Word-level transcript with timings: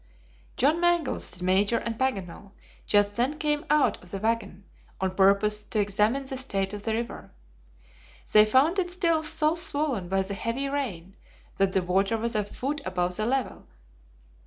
John 0.57 0.79
Mangles, 0.81 1.29
the 1.29 1.43
Major, 1.43 1.77
and 1.77 1.95
Paganel 1.95 2.53
just 2.87 3.15
then 3.17 3.37
came 3.37 3.63
out 3.69 4.01
of 4.01 4.09
the 4.09 4.17
wagon 4.17 4.65
on 4.99 5.13
purpose 5.13 5.63
to 5.65 5.79
examine 5.79 6.23
the 6.23 6.37
state 6.39 6.73
of 6.73 6.81
the 6.81 6.95
river. 6.95 7.29
They 8.31 8.45
found 8.47 8.79
it 8.79 8.89
still 8.89 9.21
so 9.21 9.53
swollen 9.53 10.07
by 10.09 10.23
the 10.23 10.33
heavy 10.33 10.67
rain 10.67 11.17
that 11.57 11.73
the 11.73 11.83
water 11.83 12.17
was 12.17 12.33
a 12.33 12.43
foot 12.43 12.81
above 12.83 13.15
the 13.15 13.27
level. 13.27 13.67